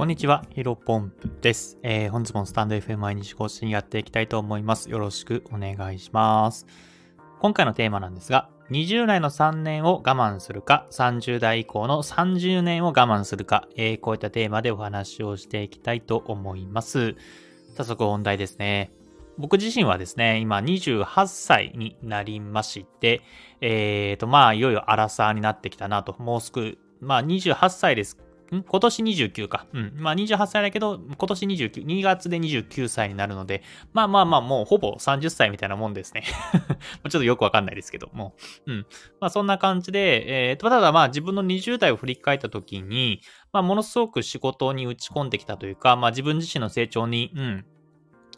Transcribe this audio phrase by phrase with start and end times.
[0.00, 1.78] こんにちは、ヒロポンプです。
[1.82, 4.88] えー、本日もスタンド FM 毎日更新やっていきたいと思います。
[4.88, 6.64] よろしくお願いします。
[7.38, 17.14] 今回のテーマなんですが、20代の3年を我慢するか、30代以降の30年を我慢するか、えー、こういったテーマでお話をしていきたいと思います。
[17.76, 18.92] 早速本題ですね。
[19.36, 23.20] 僕自身はですね、今28歳になりまして、
[23.60, 28.16] えーと、まあ、いよいよアラサーになってきたなと、もうすぐ、まあ28歳です
[28.56, 29.66] ん今年29か。
[29.72, 29.92] うん。
[29.96, 36.24] まあ28歳だけど、今年29、2月で29歳になるので、まあまあまあもうほぼ30歳みたいなもんですね。
[37.04, 38.34] ちょっとよくわかんないですけども。
[38.66, 38.86] うん。
[39.20, 43.20] まあそんな感じで、えー、ただまあ自分の20代を振り返った時に、
[43.52, 47.64] まあものすごく仕事に打ち込んできたというか、まあ自分自身の成長に、うん、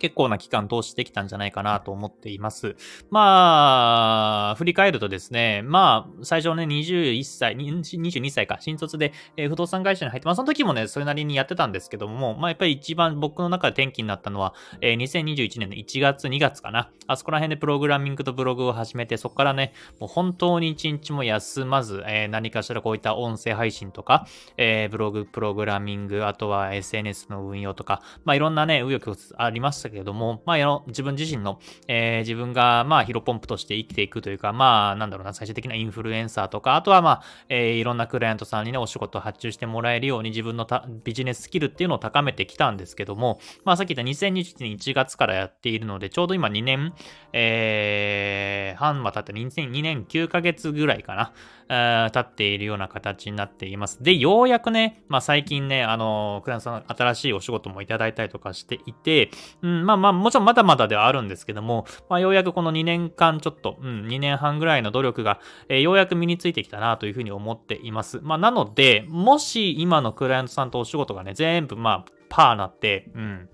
[0.02, 2.74] 結構な期間通してきたんじゃないかなと思っています。
[3.08, 16.90] まあ、振り返るとですね、まあ、最初ね、21歳、22歳か、新卒で、えー、不動産会社に入って、まあ、その時もね、それなりにやってたんですけども、まあ、やっぱり一番僕の中で転機になったのは、えー、2021年の1月、2月かな。
[17.06, 24.26] あそこら辺でプログラミングとブログを始めて、そこからね、もう本当に一日も休まず、えー、何かしらこういった音声配信とか、
[24.56, 40.66] えー、ブログ、プログラミング、あとは SNS の運用とか、まあ、いろんなね、右翼ありましたけども、まあ、の自分自身の、えー、自分が、まあ、ヒロポンプとして生きていくというか、まあ、なんだろうな、最終的なインフルエンサーとか、あとは、まあ、えー、いろんなクライアントさんにね、お仕事を発注してもらえるように、自分の
[41.04, 46.94] ビジネススキルっていうのを高めてきたんですけども、まあ、さっき言った2021年1月からやっているので、ちょうど今2年、
[47.32, 51.32] えー、半は経って2年9ヶ月ぐらいかな。
[51.68, 54.02] 立っているような形になっています。
[54.02, 59.30] で、ようやくね、まあ最近ね、あの、クランさん新しいお仕事もいただいたりとかしていて、
[59.62, 68.20] うん、まあまあ、もちろんまだまだではあるんですけども、まあようやくこの2年間ちょっと、うん、2年半ぐらいの努力が、えー、ようやく身についてきたなというふうに思っています。
[68.22, 73.48] まあなので、もし今のクライアントさんとお仕事がね、全部まあ、パーなって、うん、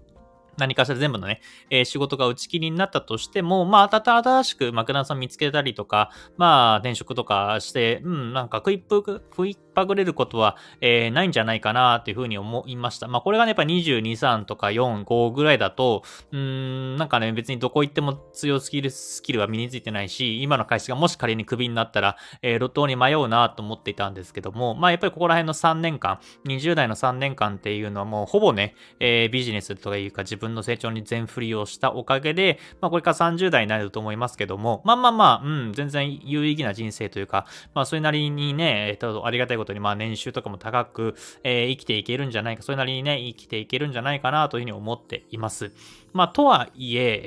[0.58, 1.40] 何かしら全部のね、
[1.70, 13.06] えー、仕事が打ち切りになったとしても、まあ、新しくマクダンさん見つけたりとか、まあ、転職とかして、うん、なんかクイップ、クイッぱぐれることは、えー、ないんじゃないかなっていうふうに思いました。
[13.06, 16.02] まあこれがね、やっぱ22、3とか4、5ぐらいだと、
[16.32, 41.14] うーん、なんかね、別にどこ行っても強スキル、スキルは身についてないし、今の会社がもし仮にクビになったら、えー、路頭に迷うなと思っていたんですけども、まあやっぱりここら辺の3年間、20代の3年間っていうのはもうほぼね、えー、ビジネスとかいうか自分の成長に全振りをしたおかげで、まあこれから30代になると思いますけども、まあまあまあ、うん、全然有意義な人生というか、まあそれなりにね、えっ、と、ありがたいことことに、まあ年収とかも高く、
[41.44, 45.72] えー、生きていけるんじゃないか、それなりにね、生きていけるんじゃないかなというふうに思っています。
[46.12, 47.22] まあ、とはいえ、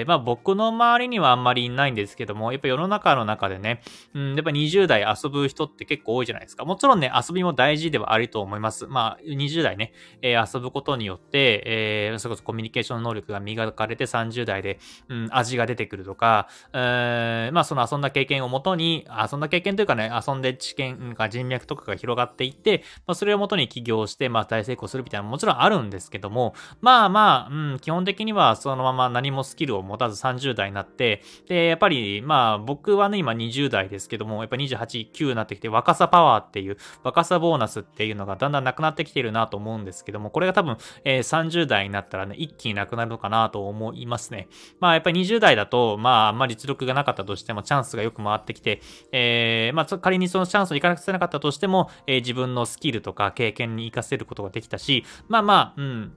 [0.00, 3.82] えー、まあ僕の周りにはあんまりいないんですけども、やっぱ世の中の中でね、
[4.14, 6.64] うん、やっぱ20代遊ぶ人って結構多いじゃないですか。
[6.64, 8.86] もちろんね、遊びも大事ではあると思います。
[8.86, 14.78] まあ、20代ね、えー、遊ぶことによって、えー、それこそコミュニケーション能力が磨かれて30代で、
[15.08, 44.46] うん、味が出てくるとか、えー、まあその遊んだ経験をもとに、遊んだ経験というかね、遊んで知見が人脈とかが広がっていって、まあそれをもとに起業して、まあ大成功するみたいなももちろんあるんですけども、まあまあ、うん、基本的にはそのまま何もスキルを持たず30代になって、で、やっぱり、まあ僕はね、今20代ですけども、やっぱ28、9になってきて、若さパワーっていう、若さボーナスっていうのがだんだんなくなってきてるなと思うんですけども、これが多分、えー、30代になったらね、一気になくなるのかなと思いますね。
[44.78, 48.80] まあやっぱり20代だと、まああんまり実力がなかったとしても、チャンスがよく回ってきて、
[49.10, 56.12] えー、まあ仮にそのチャンスを生かせなかったとしても、えー、自分のスキルとか経験に活かせることができたし、まあまあ、うん、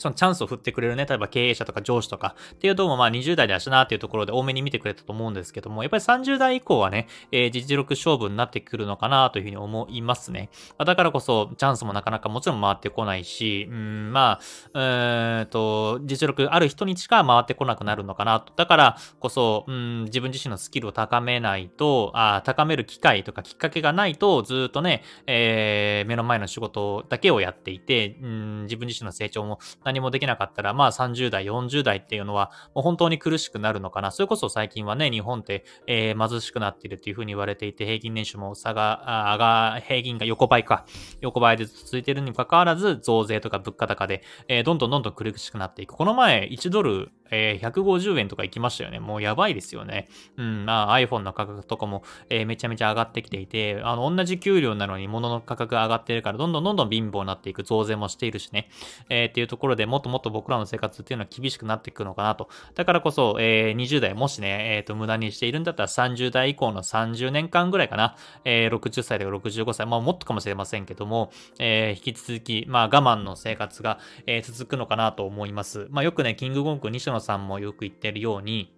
[0.00, 10.48] そのチャンスを振ってくれるね、例えば経営者とか上司とかっていうともまあ20代だしなっていうところで多めに見てくれたと思うんですけども、やっぱり30代以降はね、えー、実力勝負になってくるのかなというふうに思いますね。
[10.78, 14.40] だからこそチャンスもなかなかもちろん回ってこないし、うん、ま
[14.72, 18.52] あ、うんと、実力ある人にしか回ってこなくなるのかなと。
[18.56, 34.12] だからこそ、うん、自分自身のスキルを高めないと、あ高める機会とかきっかけがないと、ずっとね、えー、目の前の仕事だけをやっていて、うん、自分自身の成長も何何もできなかったら、まあ30代、40代っていうのは、もう本当に苦しくなるのかな。
[34.12, 40.84] それこそ最近はね、日本って、えー、貧しくなっているっていうふうに言われていて、平均年収も差が、あが、平均が横ばいか、
[41.20, 45.94] 横ばいで続いているにもかかわらず、増税とか物価高で、えー、どんどんどんどん苦しくなっていく。
[45.94, 49.00] この前、1ドル、えー、150円とか行きましたよね。
[49.00, 50.08] もうやばいですよね。
[50.36, 58.68] うん、まあ iPhone の価格とかも、えー、めちゃめちゃ上がってきていて、あの、同じ給料なのに物の価格が上がってるから、どんどんどんどん貧乏になっていく増税もしているしね。
[59.08, 62.48] えー、っていうところでもっともっと僕らの生活っていうのは厳しくなっていくのかなと。
[62.74, 68.16] だからこそ、えー、20代もしね、えっ、と、無駄にしているんだったら30代以降の30年間ぐらいかな。
[68.44, 75.86] え、60歳とか65歳、まあもっとかもしれませんけども、え、引き続き、まあ我慢の生活が、え、続くのかなと思います。
[75.90, 78.72] まあよくね、キングゴンク西野さんもよく言ってるように、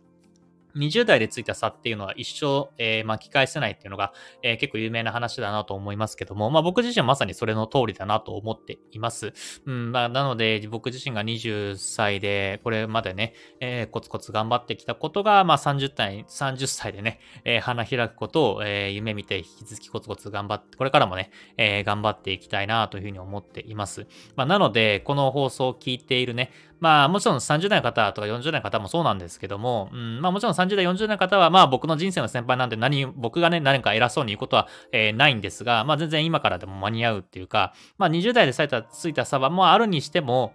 [0.77, 4.13] 20代でついた差っていうのは一生、えー、巻き返せないっていうのが、
[4.43, 9.33] えー、結構有名な話だなと思いますけども、まあ僕自身はまさにそれの通りだなと思っています。
[9.67, 24.07] うん、まあなので僕自身が20歳で、これまでね、えー、コツコツ頑張ってきたことが、まあ30歳、30歳でね、えー、花開くことを、えー、夢見て引き続きコツコツ頑張って、これからもね、えー、頑張っていきたいなというふうに思っています。
[24.37, 26.51] まあなので、この放送を聞いているね、
[26.83, 40.55] まあもちろん30代の方とか40代の方もそうなんですけども、うん、まあもちろん30代、40代の方はまあ僕の人生の先輩なんで何、僕がね、何か偉そうに言うことは、えー、ないんですが、まあ全然今からでも間に合うっていうか、まあ20代で咲いた、ついた差はもあるにしても、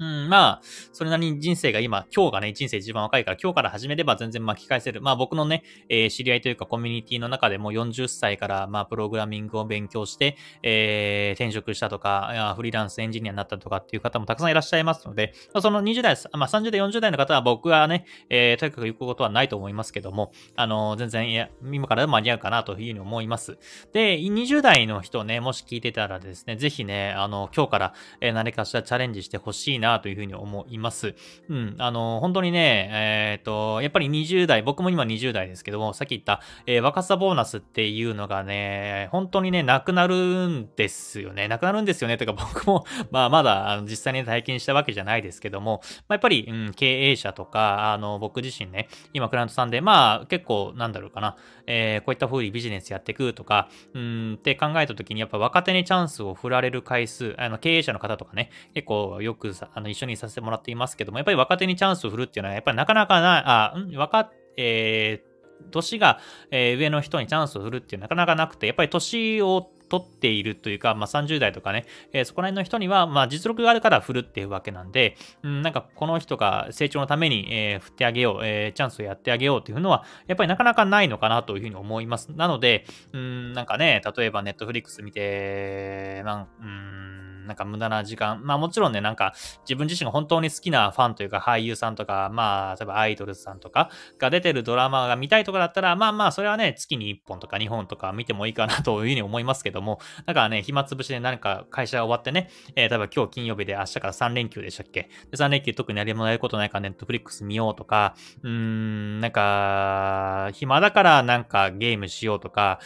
[0.00, 0.62] うん、まあ、
[0.92, 5.02] それなりに人生が今、今日がね、人生一番若いから、今日から始めれば全然巻き返せる。
[5.02, 23.58] まあ僕のね、えー、知り合いというかコミュニティの中でも40歳から、まあプログラミングを勉強して、えー、転職したとか、フリーランスエンジニアになったとかっていう方もたくさんいらっしゃいますので、その20代、まあ30代、40代の方は僕はね、えー、とにかく行くことはないと思いますけども、あのー、全然、いや、今からでも間に合うかなというふうに思います。
[23.92, 27.94] で、20代の人ね、もし聞いてたらですね、ぜひね、あの、今日から、
[28.32, 31.14] 何かしらチャレンジしてほしいななというふうに思います。
[31.48, 41.48] うん、あの、本当にね、えっ、ー、と、やっぱり20代、僕も今20代ですけども、さっき言った、えー、若さボーナスっていうのがね、本当にね、なくなるんですよね。
[41.48, 42.16] なくなるんですよね。
[42.16, 51.36] とか僕も、 まあ、まだ、あの実際に体験したわけじゃないですけども、まあ、やっぱり、うん、経営者とか、あの、僕自身ね、今、クライアントさんで、まあ、結構、なんだろうかな、
[51.66, 66.20] えー、こういった風にビジネスやっていくとか、うんって考えたときに、やっぱ若手にチャンスを振られる回数、あの、経営者の方とかね、結構よくさ、あの、一緒にさせてもらっていますけども、やっぱり若手にチャンスを振るっていうのは、やっぱりなかなかない、あ、ん、若、えー、年が、
[66.50, 82.28] えー、上の人にチャンスを振るっていうなかなかなくて、やっぱり年を取っているというか、まあ、30代とかね、えー、そこら辺の人には、まあ、実力があるから振るっていうわけなんで、うん、なんかこの人が成長のために、えー、振ってあげよう、えー、チャンスをやってあげようっていうのは、やっぱりなかなかないのかなというふうに思います。
[82.32, 88.40] なので、うん、なんかね、例えばネットフリックス見て、なん、うんなんか無駄な時間。
[88.44, 105.08] まあもちろんね、なんか自分自身が本当に好きなファンというか俳優さんとか、まあ例えばアイドルさんとかが出てるドラマが見たいとかだったら、まあまあそれはね、月に1本とか2本とか見てもいいかなというふうに思いますけども、だからね、暇つぶしで何か会社が終わってね、えー、例えば今日金曜日で明日から3連休でしたっけ？
[105.30, 112.80] で ?3 連休特に何もやることないからネットフリックス見ようとか、うーん、なんか、暇だからなんかゲームしようとか、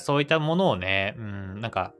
[0.00, 1.92] そういったものをね、うん、なんか、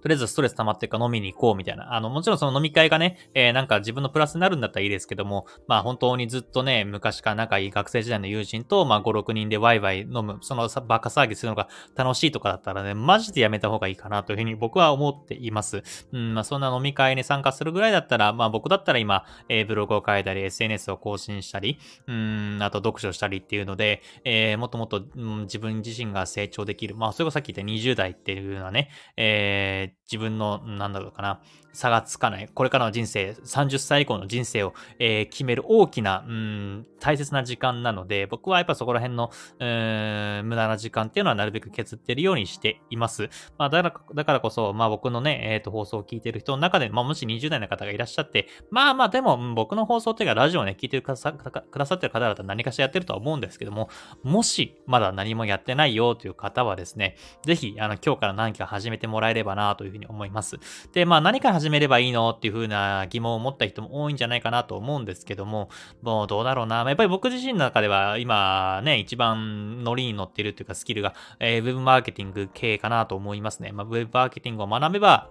[0.00, 1.94] とりあえずストレス溜まってるか飲みに行こうみたいな。
[1.94, 15.82] あの、もちろんその飲み会がね、えー、なんか自分のプラスになるんだったらいいですけども、まあ本当にずっとね、昔から仲いい学生時代の友人と、まあ5、6人でワイワイ飲む、そのバカ騒ぎするのが楽しいとかだったらね、マジでやめた方がいいかなというふうに僕は思っています。
[16.12, 26.94] うん、まあそんな飲み会に参加するぐらいだったら、まあ僕だったら今、えー、ブログを書いたり、SNS を更新したり、うん、あと読書したりっていうので、えー、もっともっと、うん、自分自身が成長できる。
[26.94, 31.40] まあそれこそさっき言った20代っていうのはね、えー、自分の、なんだろうかな、
[31.72, 39.30] 差がつかない、これからの人生、30歳以降の人生を、えー、決める大きな、うん、大切な時間なので、僕はやっぱそこら辺の、
[39.60, 43.28] えー、無駄な時間っていうのはなるべく削ってるようにしています。
[43.58, 53.88] まあ、だから、だからこそ、まあ僕のね、えっ、ー、と、放送を聞いてる人の中で、まあもし20代の方がいらっしゃって、まあまあでも、僕の放送っていうか、ラジオをね、聞いてくださくださってる方々は何かしらやってるとは思うんですけども、
[54.24, 60.58] もし、まだ何もやってないよという方はですね、ぜひ、あの、今日から何か始めてもらえればなというふうに思います。
[60.92, 65.70] で、まあ何から始めればいいのっていうふうな疑問を持った人も多いんじゃないかなと思うんですけども、
[66.02, 66.84] もうどうだろうな。
[66.86, 73.72] やっぱり僕自身の中では今ね、一番ノリに乗っているというかスキルが、えー、ウェブマーケティング系かなと思いますね。
[73.72, 75.30] まあ、ウェブマーケティングを学べば、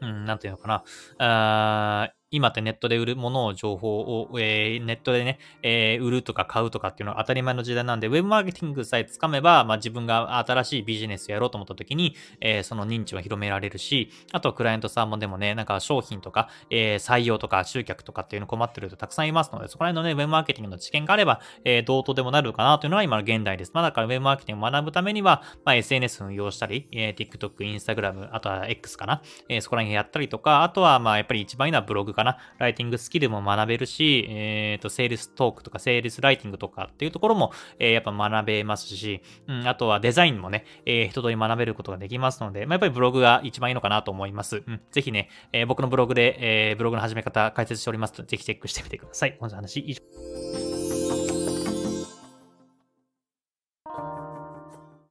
[0.00, 0.84] うん、なんていうのかな。
[1.18, 23.70] あー今ってネットで売るものを情報を、えー、ネットでね、えー、売るとか買うとかっていうのは当たり前の時代なんで、ウェブマーケティングさえつかめば、まあ、自分が新しいビジネスやろうと思った時に、えー、その認知を広められるし、あとクライアントさんもでもね、なんか商品とか、え採用とか集客とかっていうの困ってる人たくさんいますので、そこら辺のね、ウェブマーケティングの知見があれば、えどうとでもなるかなというのは今の現代です。
[23.74, 44.62] まあ、だからウェブマーケティングを学ぶためには、まあ、SNS 運用したり、え TikTok、Instagram、あとは X かな、えそこら辺やったりとか、あとはまあやっぱり一番いいのはブログかなな、ライティングスキルも学べるし、えっ、ー、と、セールストークとか、セールスライティングとかっていうところも、えー、やっぱ学べますし、うん、あとはデザインもね、えー、一通り学べることができますので、まあ、やっぱりブログが一番いいのかなと思います。
[44.66, 49.36] うん、ぜひね、えー、僕のブログで、えー、ブログの始め方解説しておりますので、ぜひチェックしてみてください。
[49.38, 50.83] 本日の話以上。